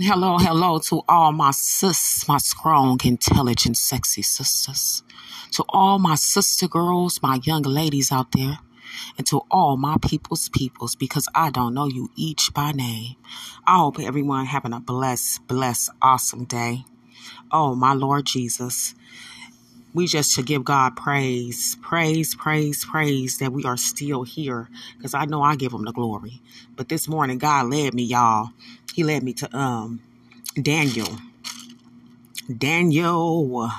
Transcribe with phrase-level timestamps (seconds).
[0.00, 5.02] Hello, hello to all my sis, my strong, intelligent, sexy sisters.
[5.50, 8.60] To all my sister girls, my young ladies out there.
[9.16, 13.16] And to all my people's peoples, because I don't know you each by name.
[13.66, 16.84] I hope everyone having a blessed, blessed, awesome day.
[17.50, 18.94] Oh, my Lord Jesus.
[19.94, 24.70] We just should give God praise, praise, praise, praise that we are still here.
[24.96, 26.40] Because I know I give him the glory.
[26.76, 28.50] But this morning, God led me, y'all
[28.98, 30.00] he led me to um
[30.60, 31.06] Daniel.
[32.58, 33.70] Daniel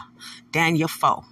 [0.54, 1.26] Daniel 4.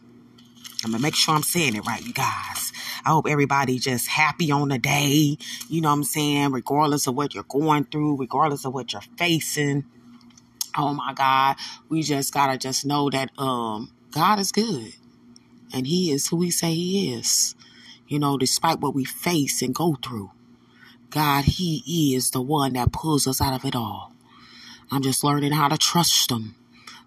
[0.83, 2.73] I'm gonna make sure I'm saying it right, you guys.
[3.05, 5.37] I hope everybody just happy on the day.
[5.69, 6.51] You know what I'm saying?
[6.51, 9.85] Regardless of what you're going through, regardless of what you're facing.
[10.77, 11.55] Oh my God.
[11.87, 14.95] We just gotta just know that um God is good.
[15.73, 17.55] And He is who He say He is.
[18.09, 20.31] You know, despite what we face and go through.
[21.09, 24.13] God, He is the one that pulls us out of it all.
[24.91, 26.55] I'm just learning how to trust Him,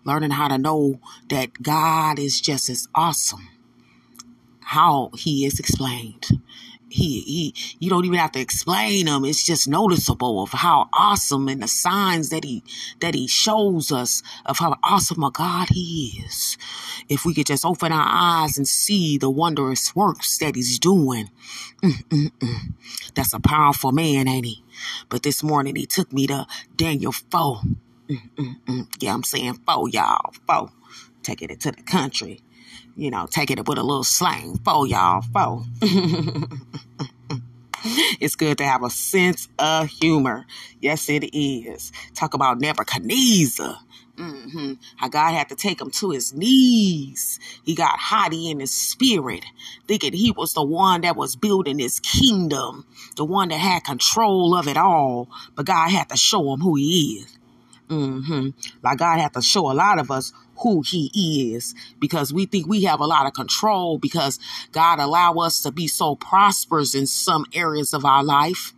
[0.04, 3.48] learning how to know that God is just as awesome
[4.60, 6.28] how He is explained
[6.90, 9.24] he he you don't even have to explain him.
[9.24, 12.62] It's just noticeable of how awesome and the signs that he
[13.00, 16.58] that he shows us of how awesome a god he is.
[17.08, 21.30] If we could just open our eyes and see the wondrous works that he's doing.
[21.82, 22.74] Mm-mm-mm.
[23.14, 24.62] that's a powerful man ain't he?
[25.08, 26.46] But this morning he took me to
[26.76, 27.60] daniel 4
[28.08, 28.86] Mm-mm-mm.
[29.00, 30.32] yeah i'm saying 4 y'all.
[30.46, 30.70] 4
[31.22, 32.40] taking it to the country
[32.96, 34.58] you know, take it with a little slang.
[34.58, 35.22] Fo, y'all.
[35.22, 35.64] Fo.
[38.20, 40.46] it's good to have a sense of humor.
[40.80, 41.92] Yes, it is.
[42.14, 43.76] Talk about Nebuchadnezzar.
[44.16, 44.74] Mm-hmm.
[44.96, 47.40] How God had to take him to his knees.
[47.64, 49.44] He got haughty in his spirit,
[49.88, 52.84] thinking he was the one that was building his kingdom,
[53.16, 55.30] the one that had control of it all.
[55.54, 57.38] But God had to show him who he is.
[57.90, 58.50] Mm-hmm.
[58.84, 62.68] Like God had to show a lot of us who he is because we think
[62.68, 64.38] we have a lot of control because
[64.70, 68.74] God allow us to be so prosperous in some areas of our life.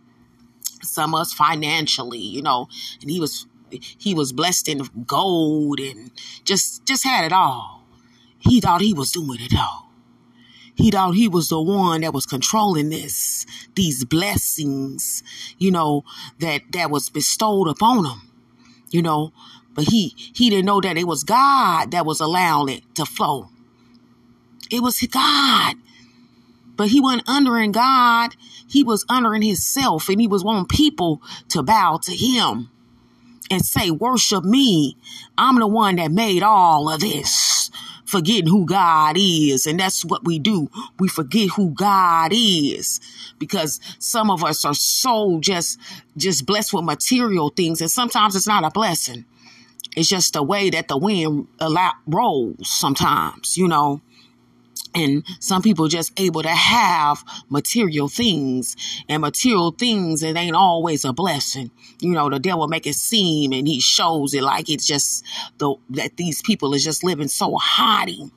[0.81, 2.67] Some us financially, you know,
[3.01, 6.11] and he was he was blessed in gold and
[6.43, 7.85] just just had it all.
[8.39, 9.91] He thought he was doing it all.
[10.75, 15.21] He thought he was the one that was controlling this, these blessings,
[15.59, 16.03] you know,
[16.39, 18.32] that that was bestowed upon him
[18.93, 19.33] you know,
[19.73, 23.49] but he he didn't know that it was God that was allowing it to flow.
[24.69, 25.75] It was God.
[26.75, 28.35] But he wasn't honoring God.
[28.67, 32.69] He was honoring himself and he was wanting people to bow to him
[33.51, 34.97] and say, worship me.
[35.37, 37.69] I'm the one that made all of this.
[38.13, 39.65] Forgetting who God is.
[39.65, 40.69] And that's what we do.
[40.99, 42.99] We forget who God is
[43.39, 45.79] because some of us are so just,
[46.15, 47.81] just blessed with material things.
[47.81, 49.25] And sometimes it's not a blessing.
[49.97, 54.01] It's just the way that the wind allow, rolls sometimes, you know.
[54.95, 58.75] And some people just able to have material things
[59.09, 60.23] and material things.
[60.23, 61.71] It ain't always a blessing.
[61.99, 65.25] You know, the devil make it seem and he shows it like it's just
[65.57, 68.31] the, that these people is just living so haughty.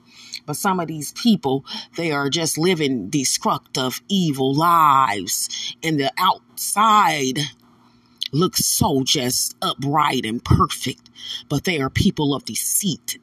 [0.47, 1.65] But some of these people,
[1.97, 5.77] they are just living destructive, evil lives.
[5.83, 7.41] And the outside
[8.33, 11.11] looks so just upright and perfect.
[11.49, 13.19] But they are people of deceit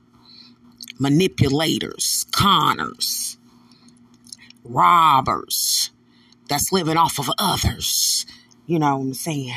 [1.00, 3.38] manipulators, conners,
[4.64, 5.92] robbers
[6.48, 8.26] that's living off of others.
[8.66, 9.54] You know what I'm saying?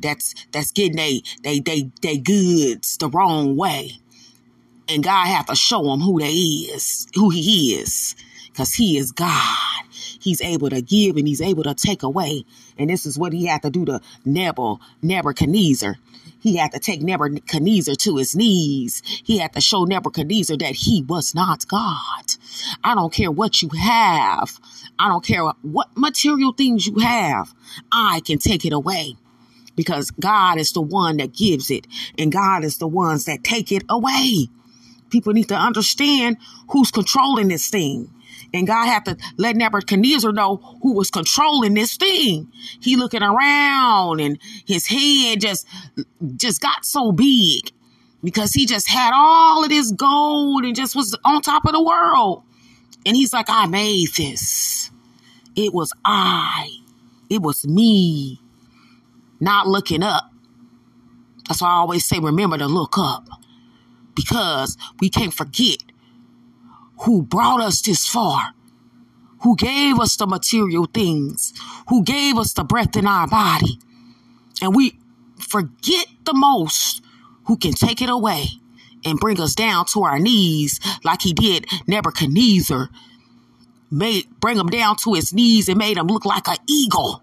[0.00, 3.92] That's that's getting they they they they goods the wrong way.
[4.88, 8.16] And God have to show them who they is, who he is.
[8.46, 9.84] Because he is God.
[10.20, 12.44] He's able to give and he's able to take away.
[12.76, 15.96] And this is what he had to do to Nebuchadnezzar.
[16.42, 19.00] He had to take Nebuchadnezzar to his knees.
[19.04, 22.24] He had to show Nebuchadnezzar that he was not God.
[22.82, 24.58] I don't care what you have.
[24.98, 27.54] I don't care what material things you have.
[27.92, 29.14] I can take it away
[29.76, 31.86] because God is the one that gives it
[32.18, 34.48] and God is the ones that take it away.
[35.10, 36.38] People need to understand
[36.70, 38.10] who's controlling this thing.
[38.54, 42.52] And God had to let Nebuchadnezzar know who was controlling this thing.
[42.80, 45.66] He looking around and his head just,
[46.36, 47.70] just got so big
[48.22, 51.82] because he just had all of this gold and just was on top of the
[51.82, 52.42] world.
[53.06, 54.90] And he's like, I made this.
[55.56, 56.68] It was I.
[57.28, 58.40] It was me.
[59.40, 60.30] Not looking up.
[61.48, 63.26] That's why I always say, remember to look up.
[64.14, 65.78] Because we can't forget
[67.02, 68.54] who brought us this far,
[69.42, 71.52] who gave us the material things,
[71.88, 73.78] who gave us the breath in our body.
[74.60, 74.98] And we
[75.38, 77.02] forget the most
[77.46, 78.44] who can take it away
[79.04, 82.88] and bring us down to our knees like he did Nebuchadnezzar.
[83.90, 87.22] Made, bring him down to his knees and made him look like an eagle.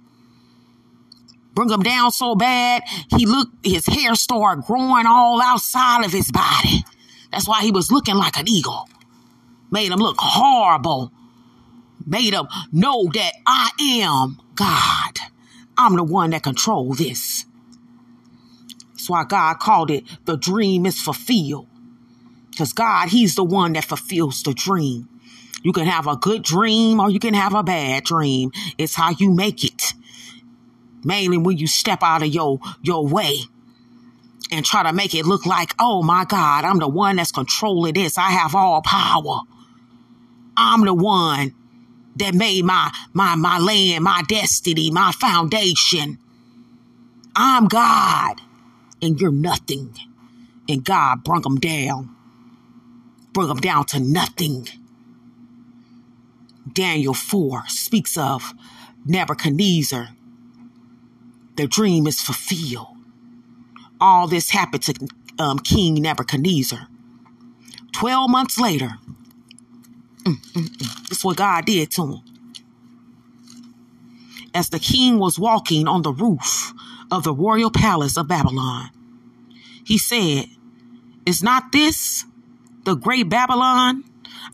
[1.55, 2.83] Bring him down so bad,
[3.17, 6.83] he looked, his hair started growing all outside of his body.
[7.31, 8.87] That's why he was looking like an eagle.
[9.71, 11.11] Made them look horrible.
[12.05, 15.19] Made them know that I am God.
[15.77, 17.45] I'm the one that control this.
[18.93, 21.67] That's why God called it the dream is fulfilled.
[22.51, 25.07] Because God, He's the one that fulfills the dream.
[25.63, 28.51] You can have a good dream or you can have a bad dream.
[28.77, 29.93] It's how you make it.
[31.03, 33.37] Mainly when you step out of your, your way
[34.51, 37.93] and try to make it look like, oh my God, I'm the one that's controlling
[37.93, 38.17] this.
[38.17, 39.41] I have all power.
[40.59, 41.55] I'm the one
[42.17, 46.19] that made my my my land, my destiny, my foundation.
[47.35, 48.41] I'm God,
[49.01, 49.95] and you're nothing.
[50.67, 52.13] And God brought them down,
[53.33, 54.67] brought them down to nothing.
[56.71, 58.53] Daniel 4 speaks of
[59.05, 60.09] Nebuchadnezzar.
[61.55, 62.97] The dream is fulfilled.
[63.99, 65.07] All this happened to
[65.39, 66.87] um, King Nebuchadnezzar.
[67.93, 68.91] Twelve months later,
[70.25, 72.21] that's what God did to him.
[74.53, 76.73] As the king was walking on the roof
[77.11, 78.89] of the royal palace of Babylon,
[79.83, 80.45] he said,
[81.25, 82.25] Is not this
[82.83, 84.03] the great Babylon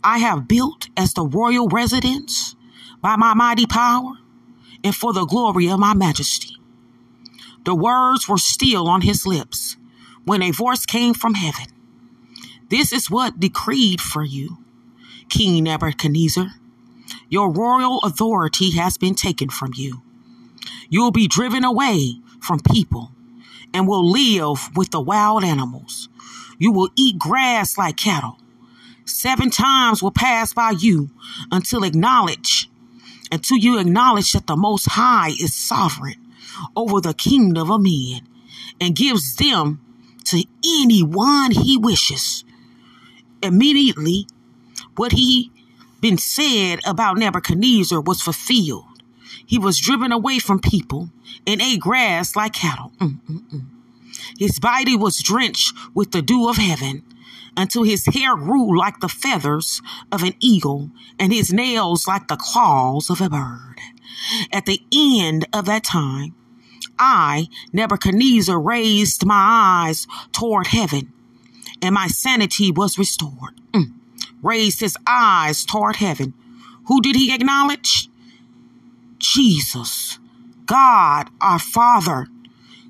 [0.04, 2.56] I have built as the royal residence
[3.00, 4.12] by my mighty power
[4.84, 6.56] and for the glory of my majesty?
[7.64, 9.76] The words were still on his lips
[10.24, 11.66] when a voice came from heaven.
[12.68, 14.58] This is what decreed for you,
[15.28, 16.52] King Nebuchadnezzar.
[17.28, 20.02] Your royal authority has been taken from you.
[20.88, 23.10] You will be driven away from people
[23.74, 26.08] and will live with the wild animals.
[26.58, 28.38] You will eat grass like cattle.
[29.04, 31.10] Seven times will pass by you
[31.52, 32.68] until acknowledge,
[33.30, 36.16] until you acknowledge that the Most High is sovereign
[36.74, 38.26] over the kingdom of men
[38.80, 39.80] and gives them
[40.24, 42.44] to anyone he wishes.
[43.42, 44.26] Immediately,
[44.96, 45.50] what he
[46.00, 48.84] been said about Nebuchadnezzar was fulfilled.
[49.44, 51.10] He was driven away from people
[51.46, 52.92] and ate grass like cattle.
[52.98, 53.66] Mm-mm-mm.
[54.38, 57.02] His body was drenched with the dew of heaven
[57.56, 59.80] until his hair grew like the feathers
[60.12, 63.80] of an eagle and his nails like the claws of a bird.
[64.52, 66.34] At the end of that time,
[66.98, 71.12] I, Nebuchadnezzar, raised my eyes toward heaven,
[71.82, 73.60] and my sanity was restored.
[73.72, 73.92] Mm.
[74.42, 76.34] Raised his eyes toward heaven.
[76.86, 78.08] Who did he acknowledge?
[79.18, 80.18] Jesus,
[80.66, 82.28] God, our Father.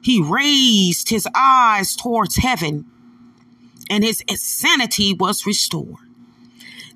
[0.02, 2.84] He raised his eyes towards heaven,
[3.90, 5.96] and his sanity was restored.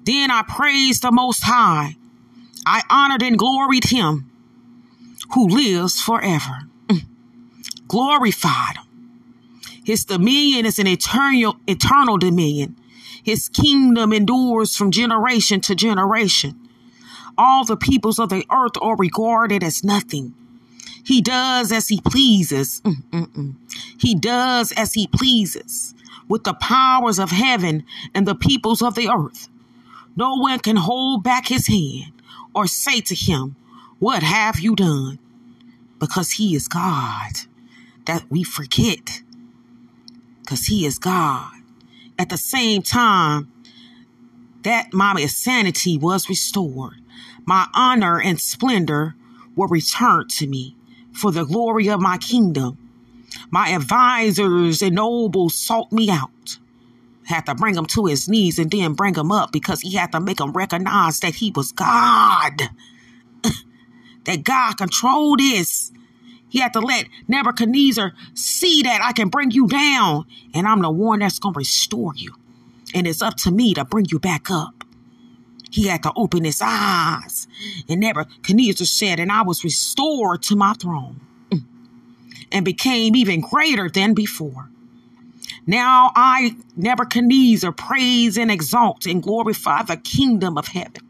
[0.05, 1.97] Then I praised the Most High.
[2.67, 4.31] I honored and gloried him
[5.35, 7.03] who lives forever mm.
[7.89, 8.85] glorified him.
[9.85, 12.77] His dominion is an eternal, eternal dominion.
[13.31, 16.59] His kingdom endures from generation to generation.
[17.39, 20.35] All the peoples of the earth are regarded as nothing.
[21.05, 22.81] He does as he pleases.
[22.81, 23.55] Mm-mm-mm.
[24.01, 25.95] He does as he pleases
[26.29, 27.85] with the powers of heaven
[28.17, 29.49] and the peoples of the earth.
[30.17, 32.11] No one can hold back his hand
[32.53, 33.55] or say to him,
[34.01, 35.21] What have you done?
[36.01, 37.31] Because he is God
[38.07, 39.23] that we forget
[40.41, 41.60] because he is God.
[42.21, 43.51] At the same time,
[44.63, 46.97] that my sanity was restored.
[47.47, 49.15] My honor and splendor
[49.57, 50.77] were returned to me
[51.15, 52.77] for the glory of my kingdom.
[53.51, 56.59] My advisors and nobles sought me out.
[57.25, 60.13] Had to bring him to his knees and then bring him up because he had
[60.13, 62.69] to make him recognize that he was God.
[64.25, 65.91] that God controlled this.
[66.51, 70.91] He had to let Nebuchadnezzar see that I can bring you down and I'm the
[70.91, 72.35] one that's going to restore you.
[72.93, 74.85] And it's up to me to bring you back up.
[75.71, 77.47] He had to open his eyes.
[77.89, 81.21] And Nebuchadnezzar said, and I was restored to my throne
[82.51, 84.69] and became even greater than before.
[85.67, 91.07] Now I, Nebuchadnezzar, praise and exalt and glorify the kingdom of heaven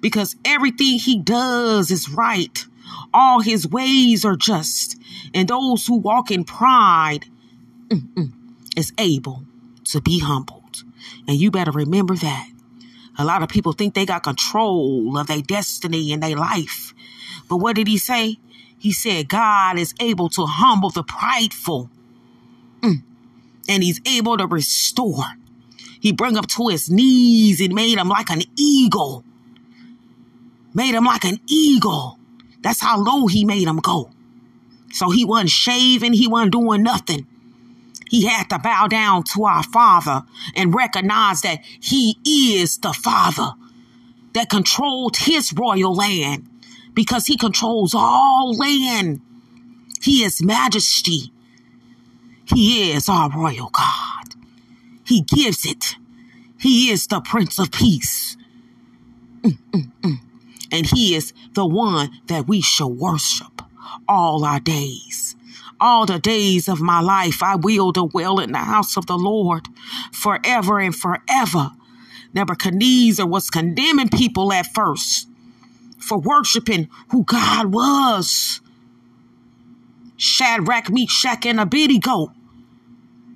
[0.00, 2.66] because everything he does is right
[3.12, 4.96] all his ways are just,
[5.34, 7.26] and those who walk in pride
[8.76, 9.44] is able
[9.84, 10.82] to be humbled.
[11.26, 12.48] And you better remember that.
[13.18, 16.94] A lot of people think they got control of their destiny and their life.
[17.48, 18.38] But what did he say?
[18.78, 21.90] He said, God is able to humble the prideful.
[22.80, 23.02] Mm.
[23.68, 25.24] And he's able to restore.
[26.00, 29.24] He bring up to his knees and made him like an eagle.
[30.72, 32.17] Made him like an eagle.
[32.62, 34.10] That's how low he made him go.
[34.92, 37.26] So he wasn't shaving, he wasn't doing nothing.
[38.08, 40.24] He had to bow down to our Father
[40.56, 43.52] and recognize that he is the Father
[44.32, 46.48] that controlled his royal land
[46.94, 49.20] because he controls all land.
[50.00, 51.32] He is majesty.
[52.46, 54.34] He is our royal God.
[55.04, 55.96] He gives it.
[56.58, 58.36] He is the Prince of Peace.
[59.42, 60.20] Mm, mm, mm.
[60.70, 63.62] And he is the one that we shall worship
[64.06, 65.36] all our days.
[65.80, 69.68] All the days of my life I will dwell in the house of the Lord
[70.12, 71.70] forever and forever.
[72.34, 75.28] Nebuchadnezzar was condemning people at first
[75.98, 78.60] for worshiping who God was.
[80.16, 82.32] Shadrach, Meshach, and Abednego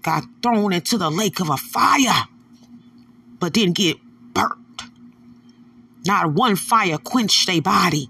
[0.02, 2.24] got thrown into the lake of a fire,
[3.38, 3.96] but didn't get.
[6.04, 8.08] Not one fire quenched their body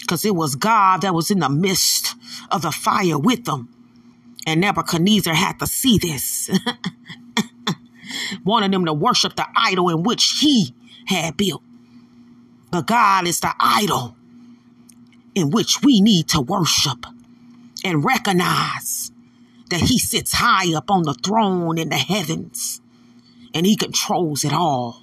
[0.00, 2.14] because it was God that was in the midst
[2.50, 3.68] of the fire with them.
[4.46, 6.48] And Nebuchadnezzar had to see this.
[8.44, 10.74] Wanted them to worship the idol in which he
[11.06, 11.62] had built.
[12.70, 14.16] But God is the idol
[15.34, 17.04] in which we need to worship
[17.84, 19.10] and recognize
[19.70, 22.80] that he sits high up on the throne in the heavens
[23.54, 25.02] and he controls it all.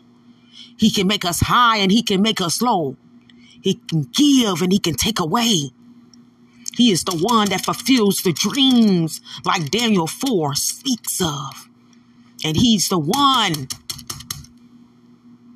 [0.78, 2.98] He can make us high and he can make us low.
[3.62, 5.72] He can give and he can take away.
[6.76, 11.70] He is the one that fulfills the dreams like Daniel 4 speaks of.
[12.44, 13.70] And he's the one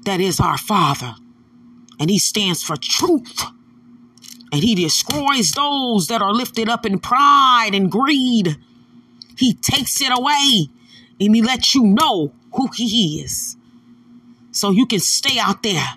[0.05, 1.15] that is our Father.
[1.99, 3.43] And he stands for truth.
[4.51, 8.57] And he destroys those that are lifted up in pride and greed.
[9.38, 10.69] He takes it away
[11.19, 13.57] and he lets you know who he is.
[14.59, 15.87] So you can stay out there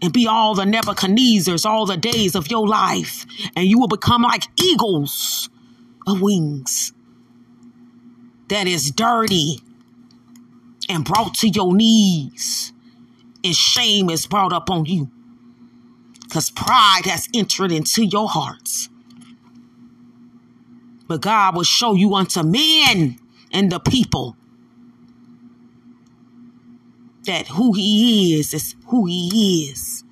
[0.00, 3.26] and be all the Nebuchadnezzars all the days of your life,
[3.56, 5.50] and you will become like eagles
[6.06, 6.92] of wings.
[8.48, 9.58] That is dirty
[10.88, 12.72] and brought to your knees,
[13.42, 15.10] and shame is brought up on you
[16.22, 18.88] because pride has entered into your hearts.
[21.08, 23.18] But God will show you unto men
[23.50, 24.36] and the people
[27.24, 30.04] that who he is is who he is.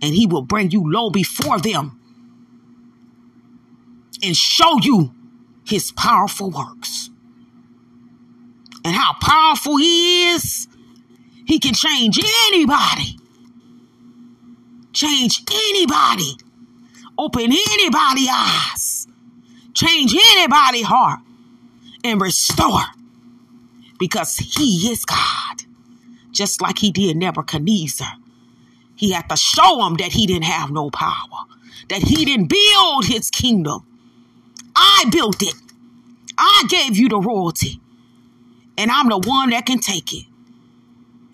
[0.00, 2.00] And he will bring you low before them
[4.22, 5.12] and show you
[5.66, 7.10] his powerful works.
[8.84, 10.68] And how powerful he is,
[11.46, 12.18] he can change
[12.48, 13.16] anybody.
[14.92, 16.36] Change anybody.
[17.18, 19.06] Open anybody eyes.
[19.74, 21.20] Change anybody heart
[22.04, 22.82] and restore
[23.98, 25.67] because he is God
[26.32, 28.14] just like he did Nebuchadnezzar.
[28.96, 31.46] He had to show him that he didn't have no power,
[31.88, 33.86] that he didn't build his kingdom.
[34.74, 35.54] I built it.
[36.36, 37.80] I gave you the royalty.
[38.76, 40.24] And I'm the one that can take it.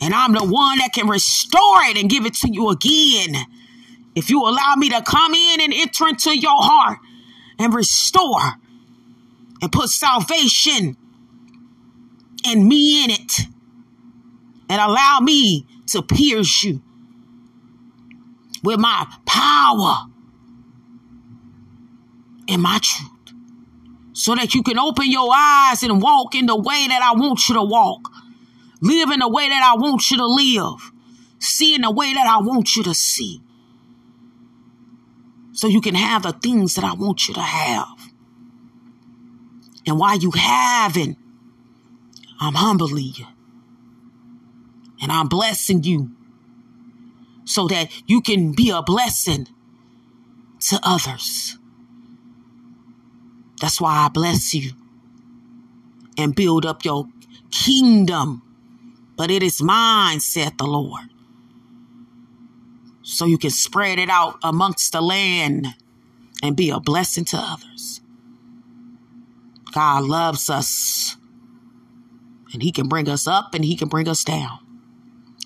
[0.00, 3.34] And I'm the one that can restore it and give it to you again.
[4.14, 6.98] If you allow me to come in and enter into your heart
[7.58, 8.54] and restore
[9.60, 10.96] and put salvation
[12.46, 13.46] and me in it
[14.68, 16.82] and allow me to pierce you
[18.62, 20.06] with my power
[22.48, 23.10] and my truth
[24.12, 27.48] so that you can open your eyes and walk in the way that I want
[27.48, 28.10] you to walk,
[28.80, 30.92] live in the way that I want you to live,
[31.38, 33.40] see in the way that I want you to see,
[35.52, 37.88] so you can have the things that I want you to have.
[39.86, 41.16] And while you having,
[42.40, 43.26] I'm humbling you.
[45.00, 46.10] And I'm blessing you
[47.44, 49.48] so that you can be a blessing
[50.60, 51.58] to others.
[53.60, 54.72] That's why I bless you
[56.16, 57.08] and build up your
[57.50, 58.42] kingdom.
[59.16, 61.04] But it is mine, saith the Lord.
[63.02, 65.68] So you can spread it out amongst the land
[66.42, 68.00] and be a blessing to others.
[69.72, 71.16] God loves us.
[72.52, 74.63] And he can bring us up and he can bring us down.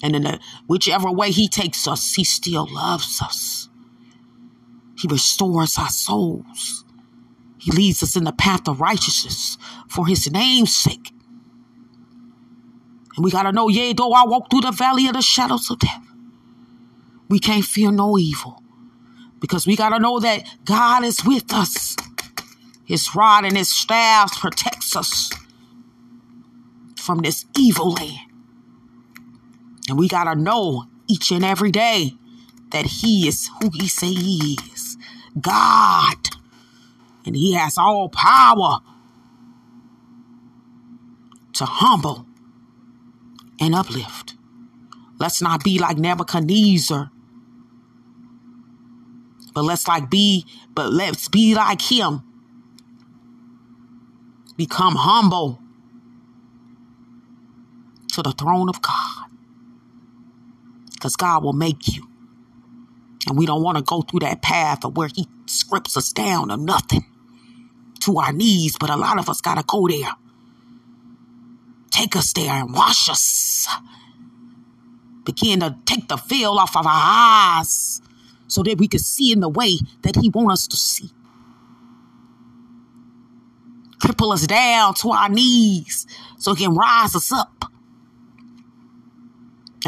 [0.02, 0.38] And in
[0.68, 3.68] whichever way he takes us, he still loves us.
[4.98, 6.84] He restores our souls.
[7.58, 11.12] He leads us in the path of righteousness for his name's sake.
[13.16, 15.70] And we got to know, yea, though I walk through the valley of the shadows
[15.70, 16.04] of death,
[17.28, 18.62] we can't fear no evil
[19.40, 21.96] Because we got to know that God is with us.
[22.84, 25.30] His rod and his staff protects us
[26.96, 28.27] from this evil land.
[29.88, 32.12] And we got to know each and every day
[32.70, 34.96] that he is who he say he is.
[35.40, 36.28] God.
[37.24, 38.80] And he has all power
[41.54, 42.26] to humble
[43.60, 44.34] and uplift.
[45.18, 47.10] Let's not be like Nebuchadnezzar.
[49.54, 52.22] But let's like be, but let's be like him
[54.56, 55.60] become humble
[58.12, 59.17] to the throne of God.
[60.98, 62.08] Because God will make you.
[63.26, 66.48] And we don't want to go through that path of where He scripts us down
[66.48, 67.04] to nothing,
[68.00, 68.76] to our knees.
[68.78, 70.10] But a lot of us got to go there.
[71.90, 73.68] Take us there and wash us.
[75.24, 78.00] Begin to take the veil off of our eyes
[78.46, 81.10] so that we can see in the way that He wants us to see
[83.98, 86.06] cripple us down to our knees
[86.38, 87.64] so he can rise us up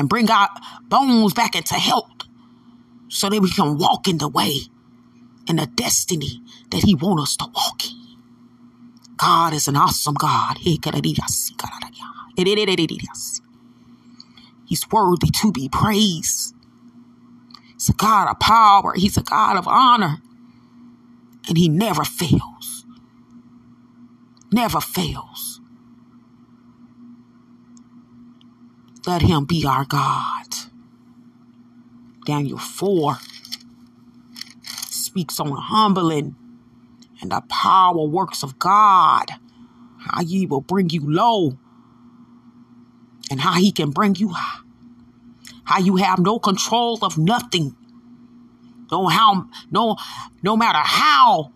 [0.00, 0.48] and bring our
[0.88, 2.24] bones back into health
[3.08, 4.62] so that we can walk in the way
[5.48, 7.96] and the destiny that he wants us to walk in.
[9.16, 10.58] God is an awesome God.
[10.58, 10.80] He's
[14.90, 16.54] worthy to be praised.
[17.74, 18.94] He's a God of power.
[18.96, 20.22] He's a God of honor.
[21.48, 22.60] And he never fails
[24.52, 25.49] never fails.
[29.06, 30.46] Let him be our God.
[32.26, 33.16] Daniel 4
[34.62, 36.36] speaks on humbling
[37.20, 39.26] and the power works of God.
[39.98, 41.58] How he will bring you low
[43.30, 44.60] and how he can bring you high.
[45.64, 47.76] How you have no control of nothing.
[48.90, 49.96] No how no
[50.42, 51.52] no matter how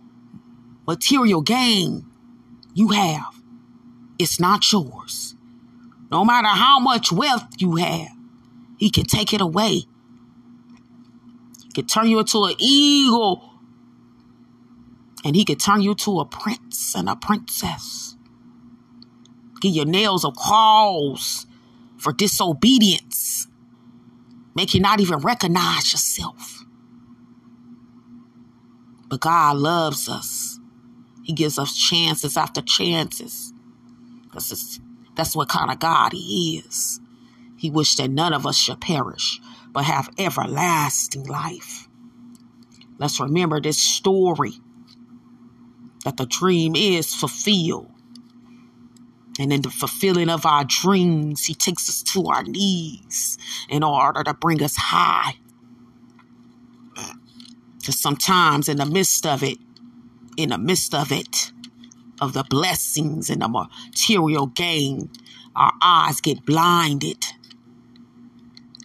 [0.87, 2.07] material gain
[2.75, 3.41] you have,
[4.19, 5.35] it's not yours.
[6.15, 8.07] No matter how much wealth you have,
[8.77, 9.83] he can take it away.
[11.65, 13.51] He can turn you into an eagle.
[15.25, 18.15] And he can turn you to a prince and a princess.
[19.61, 21.47] Give your nails a claws
[21.97, 23.49] for disobedience.
[24.55, 26.65] Make you not even recognize yourself.
[29.09, 30.61] But God loves us.
[31.25, 33.53] He gives us chances after chances.
[34.23, 34.79] Because
[35.17, 37.01] that's what kind of God He is.
[37.57, 39.41] He wished that none of us should perish,
[39.73, 41.89] but have everlasting life.
[42.99, 44.55] Let's remember this story
[46.05, 47.91] that the dream is fulfilled.
[49.39, 54.23] And in the fulfilling of our dreams, He takes us to our knees in order
[54.23, 55.37] to bring us high.
[57.79, 59.59] Because sometimes in the midst of it,
[60.37, 61.53] in the midst of it,
[62.21, 65.11] of the blessings and the material gain,
[65.57, 67.27] our eyes get blinded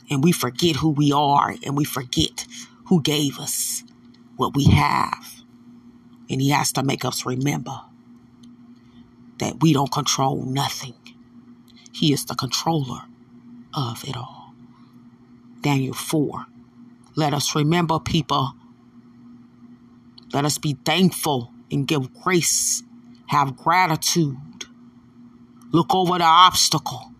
[0.09, 2.45] and we forget who we are and we forget
[2.85, 3.83] who gave us
[4.37, 5.43] what we have.
[6.29, 7.81] And He has to make us remember
[9.39, 10.95] that we don't control nothing,
[11.91, 13.03] He is the controller
[13.73, 14.53] of it all.
[15.61, 16.45] Daniel 4.
[17.15, 18.53] Let us remember, people,
[20.33, 22.83] let us be thankful and give grace,
[23.29, 24.37] have gratitude.
[25.71, 27.13] Look over the obstacle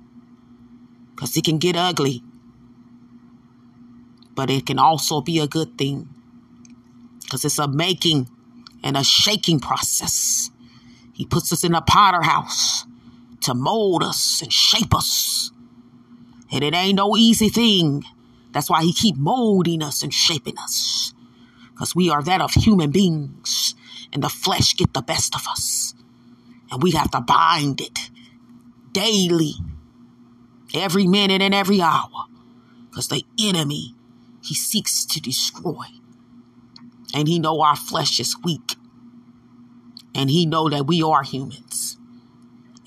[1.13, 2.23] because it can get ugly,
[4.33, 6.09] but it can also be a good thing
[7.21, 8.27] because it's a making
[8.83, 10.49] and a shaking process.
[11.13, 12.85] He puts us in a potter house
[13.41, 15.51] to mold us and shape us.
[16.51, 18.03] And it ain't no easy thing.
[18.51, 21.13] That's why he keep molding us and shaping us
[21.71, 23.75] because we are that of human beings
[24.11, 25.93] and the flesh get the best of us
[26.71, 28.09] and we have to bind it
[28.91, 29.53] daily
[30.73, 32.25] every minute and every hour.
[32.89, 33.95] Because the enemy
[34.41, 35.85] he seeks to destroy.
[37.13, 38.75] And he know our flesh is weak.
[40.15, 41.97] And he know that we are humans.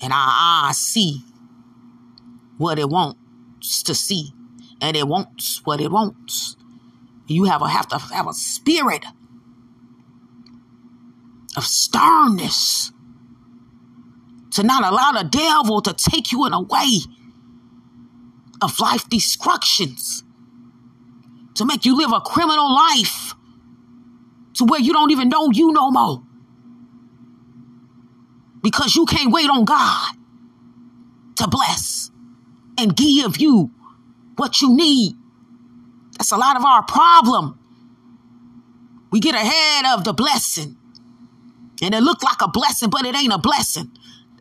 [0.01, 0.29] And our
[0.69, 1.23] eyes see
[2.57, 4.33] what it wants to see.
[4.81, 6.55] And it wants what it wants.
[7.27, 9.05] You have, a, have to have a spirit
[11.55, 12.91] of sternness
[14.53, 16.99] to not allow the devil to take you in a way
[18.61, 20.23] of life destructions,
[21.55, 23.33] to make you live a criminal life
[24.55, 26.23] to where you don't even know you no more
[28.61, 30.15] because you can't wait on God
[31.35, 32.11] to bless
[32.77, 33.71] and give you
[34.35, 35.15] what you need
[36.17, 37.59] that's a lot of our problem.
[39.11, 40.77] We get ahead of the blessing.
[41.81, 43.91] And it looked like a blessing, but it ain't a blessing.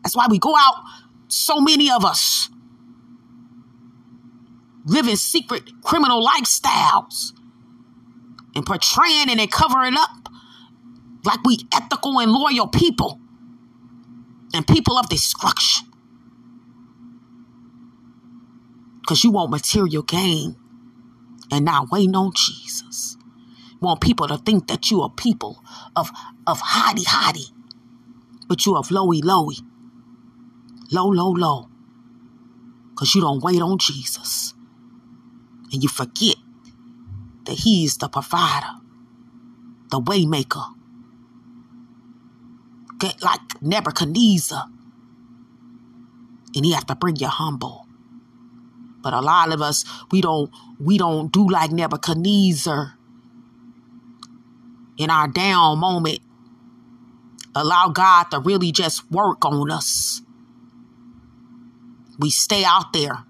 [0.03, 0.85] That's why we go out,
[1.29, 2.51] so many of us,
[4.85, 7.33] living secret criminal lifestyles
[8.55, 10.29] and portraying and covering up
[11.25, 13.21] like we ethical and loyal people
[14.53, 15.88] and people of destruction.
[19.01, 20.57] Because you want material gain
[21.51, 23.17] and not waiting on Jesus.
[23.73, 25.62] You want people to think that you are people
[25.97, 26.11] of,
[26.47, 27.51] of hotty hotty,
[28.49, 29.61] but you of lowy lowy.
[30.93, 31.69] Low, low, low.
[32.91, 34.55] Because you don't wait on Jesus.
[35.73, 36.37] And you forget
[37.45, 38.75] that He is the provider,
[39.91, 40.75] the waymaker.
[42.99, 44.65] Get like Nebuchadnezzar.
[46.55, 47.87] And he have to bring you humble.
[49.03, 52.95] But a lot of us, we don't, we don't do like Nebuchadnezzar
[54.99, 56.21] in our down moment.
[57.55, 60.23] Allow God to really just work on us.
[62.23, 63.25] We stay out there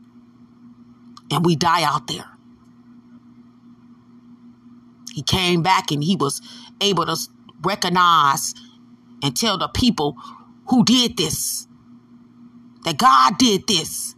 [1.31, 2.27] and we die out there.
[5.15, 6.43] He came back and he was
[6.79, 7.17] able to
[7.63, 8.55] recognize
[9.23, 10.19] and tell the people
[10.69, 11.67] who did this
[12.85, 14.15] that God did this.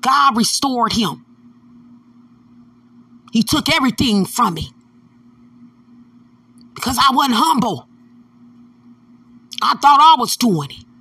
[0.00, 1.24] God restored him.
[3.32, 4.72] He took everything from me
[6.74, 7.88] because I wasn't humble.
[9.62, 10.91] I thought I was doing it.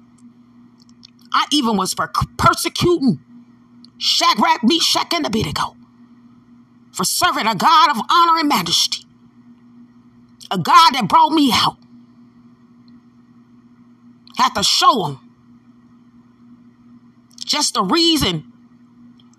[1.34, 1.96] I even was
[2.38, 3.20] persecuting
[3.98, 5.76] Shadrach, Meshach, and Abednego
[6.92, 9.06] for serving a God of honor and majesty,
[10.50, 11.78] a God that brought me out.
[14.38, 15.20] Had to show them
[17.46, 18.52] just the reason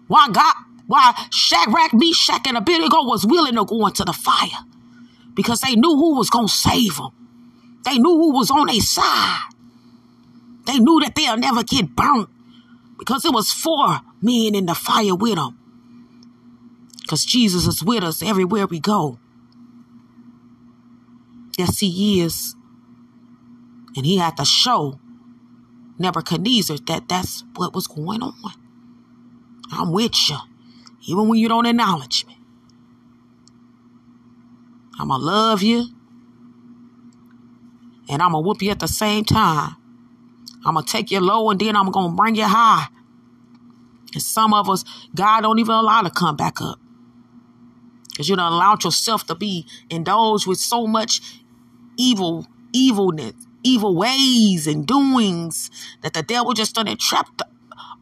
[0.07, 0.55] why God,
[0.87, 4.64] why Shadrach, Meshach, and Abednego was willing to go into the fire
[5.35, 7.11] because they knew who was going to save them.
[7.85, 9.51] They knew who was on their side.
[10.66, 12.29] They knew that they'll never get burnt
[12.98, 15.59] because it was four men in the fire with them.
[17.01, 19.18] Because Jesus is with us everywhere we go.
[21.59, 22.55] Yes, he is.
[23.96, 24.98] And he had to show
[25.98, 28.35] Nebuchadnezzar that that's what was going on.
[29.72, 30.37] I'm with you,
[31.07, 32.38] even when you don't acknowledge me.
[34.98, 35.88] I'm going to love you,
[38.09, 39.77] and I'm going to whoop you at the same time.
[40.64, 42.87] I'm going to take you low and then I'm going to bring you high.
[44.12, 46.79] And some of us, God don't even allow to come back up.
[48.11, 51.20] Because you don't allow yourself to be indulged with so much
[51.96, 55.70] evil, evilness, evil ways and doings
[56.03, 57.42] that the devil just done entrapped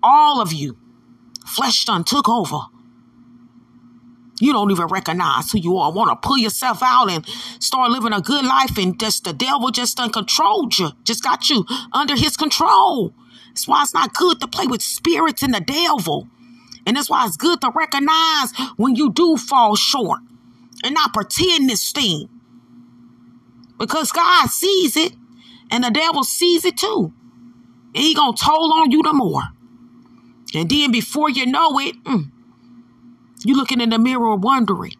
[0.03, 0.77] all of you.
[1.47, 2.61] Flesh done took over.
[4.41, 5.93] You don't even recognize who you are.
[5.93, 7.27] Want to pull yourself out and
[7.59, 11.65] start living a good life, and just the devil just uncontrolled you, just got you
[11.93, 13.15] under his control.
[13.49, 16.29] That's why it's not good to play with spirits and the devil.
[16.87, 20.21] And that's why it's good to recognize when you do fall short
[20.83, 22.29] and not pretend this thing.
[23.79, 25.13] Because God sees it
[25.71, 27.13] and the devil sees it too.
[27.95, 29.43] And he gonna toll on you the more.
[30.55, 32.31] And then before you know it, mm,
[33.45, 34.95] you looking in the mirror wondering.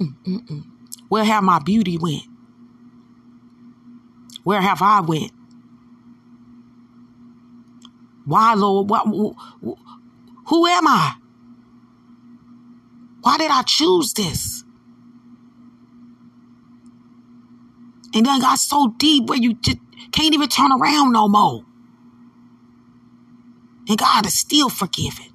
[0.00, 0.64] Mm-mm-mm.
[1.08, 2.24] Where have my beauty went?
[4.44, 5.32] Where have I went?
[8.26, 8.90] Why, Lord?
[8.90, 9.06] What,
[10.46, 11.14] who am I?
[13.22, 14.64] Why did I choose this?
[18.14, 19.78] And then got so deep where you just
[20.12, 21.64] can't even turn around no more.
[23.88, 25.32] And God is still forgiving.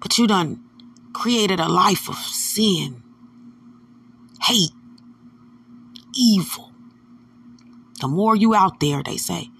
[0.00, 0.64] But you done
[1.12, 3.02] created a life of sin,
[4.42, 4.72] hate,
[6.14, 6.72] evil.
[8.00, 9.50] The more you out there, they say,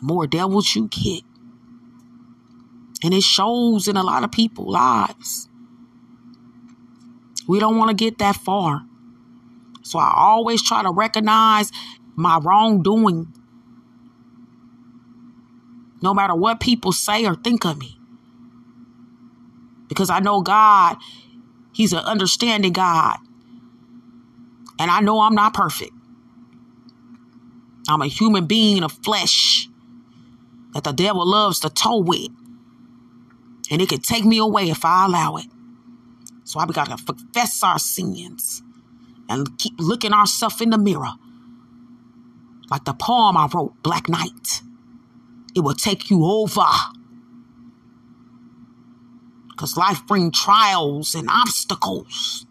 [0.00, 1.22] the more devils you get.
[3.04, 5.48] And it shows in a lot of people's lives.
[7.48, 8.82] We don't want to get that far.
[9.82, 11.70] So I always try to recognize
[12.14, 13.32] my wrongdoing
[16.02, 17.96] no matter what people say or think of me.
[19.88, 20.96] Because I know God,
[21.72, 23.18] He's an understanding God.
[24.78, 25.92] And I know I'm not perfect.
[27.88, 29.68] I'm a human being of flesh
[30.74, 32.30] that the devil loves to tow with.
[33.70, 35.46] And it can take me away if I allow it.
[36.44, 38.62] So I got to confess our sins
[39.28, 41.12] and keep looking ourselves in the mirror.
[42.70, 44.62] Like the poem I wrote, Black Night.
[45.54, 46.66] It will take you over.
[49.50, 52.46] Because life brings trials and obstacles.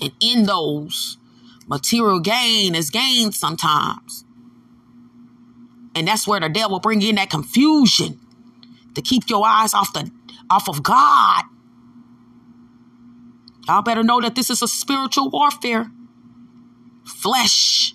[0.00, 1.18] And in those,
[1.66, 4.24] material gain is gained sometimes.
[5.94, 8.20] And that's where the devil bring in that confusion
[8.94, 10.10] to keep your eyes off the
[10.50, 11.44] off of God.
[13.66, 15.90] Y'all better know that this is a spiritual warfare.
[17.04, 17.94] Flesh,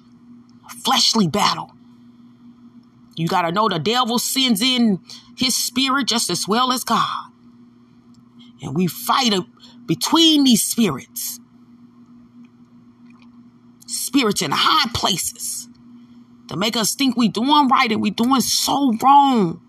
[0.69, 1.71] fleshly battle.
[3.15, 4.99] You got to know the devil sends in
[5.37, 7.31] his spirit just as well as God.
[8.61, 9.33] And we fight
[9.85, 11.39] between these spirits.
[13.85, 15.67] Spirits in high places
[16.47, 19.61] to make us think we're doing right and we're doing so wrong.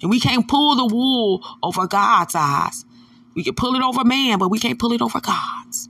[0.00, 2.84] And we can't pull the wool over God's eyes.
[3.34, 5.88] We can pull it over man, but we can't pull it over God's.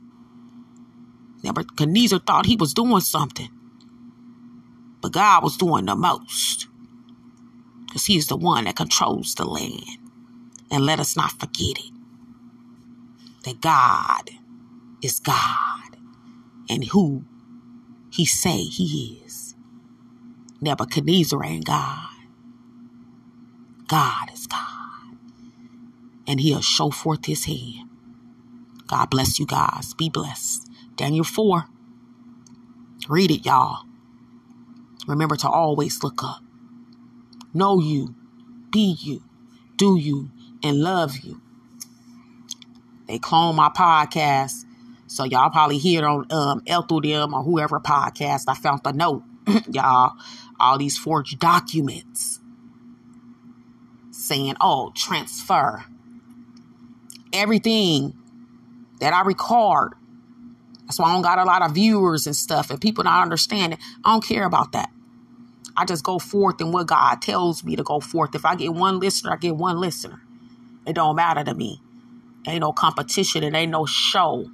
[1.42, 3.48] Nebuchadnezzar thought he was doing something.
[5.00, 6.66] But God was doing the most.
[7.86, 9.98] Because He's the one that controls the land.
[10.70, 11.92] And let us not forget it.
[13.44, 14.30] That God
[15.02, 15.96] is God.
[16.68, 17.24] And who
[18.10, 19.54] He say He is.
[20.60, 22.08] Nebuchadnezzar ain't God.
[23.86, 25.16] God is God.
[26.26, 27.88] And He'll show forth His hand.
[28.86, 29.94] God bless you guys.
[29.94, 30.68] Be blessed.
[30.96, 31.66] Daniel 4.
[33.08, 33.87] Read it, y'all.
[35.08, 36.42] Remember to always look up.
[37.54, 38.14] Know you,
[38.70, 39.24] be you,
[39.76, 40.30] do you,
[40.62, 41.40] and love you.
[43.06, 44.64] They clone my podcast.
[45.06, 48.44] So y'all probably hear it on um through them or whoever podcast.
[48.48, 49.22] I found the note.
[49.70, 50.12] y'all,
[50.60, 52.40] all these forged documents
[54.10, 55.86] saying, oh, transfer.
[57.32, 58.12] Everything
[59.00, 59.94] that I record.
[60.84, 63.78] That's why I don't got a lot of viewers and stuff and people not understanding.
[64.04, 64.90] I don't care about that.
[65.78, 68.34] I just go forth in what God tells me to go forth.
[68.34, 70.20] If I get one listener, I get one listener.
[70.84, 71.80] It don't matter to me.
[72.48, 73.44] Ain't no competition.
[73.44, 74.50] It ain't no show.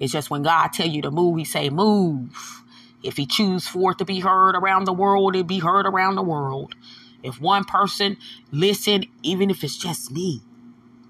[0.00, 2.62] It's just when God tell you to move, he say move.
[3.02, 6.14] If he choose for it to be heard around the world, it be heard around
[6.14, 6.74] the world.
[7.22, 8.16] If one person
[8.50, 10.40] listen, even if it's just me,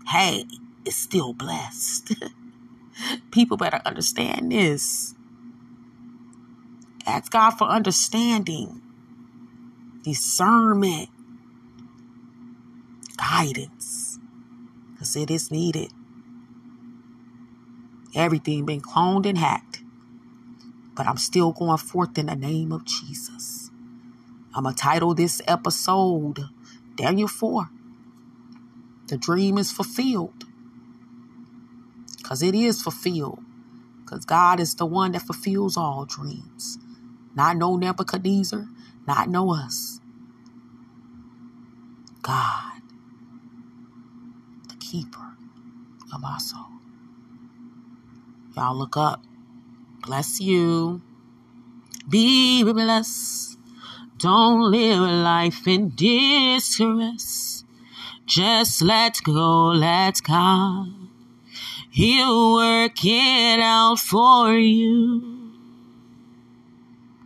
[0.08, 0.46] hey,
[0.84, 2.12] it's still blessed.
[3.30, 5.14] People better understand this.
[7.06, 8.82] Ask God for understanding
[10.02, 11.08] discernment,
[13.16, 14.18] guidance,
[14.92, 15.92] because it is needed.
[18.14, 19.82] Everything been cloned and hacked,
[20.94, 23.70] but I'm still going forth in the name of Jesus.
[24.54, 26.48] I'm going to title this episode
[26.96, 27.70] Daniel 4.
[29.08, 30.44] The dream is fulfilled.
[32.16, 33.40] Because it is fulfilled.
[34.00, 36.78] Because God is the one that fulfills all dreams.
[37.34, 38.68] Not no Nebuchadnezzar,
[39.08, 40.00] not know us.
[42.20, 42.82] God,
[44.68, 45.34] the keeper
[46.12, 46.66] of our soul.
[48.54, 49.22] Y'all look up.
[50.06, 51.00] Bless you.
[52.08, 53.58] Be blessed.
[54.18, 57.64] Don't live a life in distress.
[58.26, 60.92] Just let go, let God.
[61.90, 65.37] He'll work it out for you.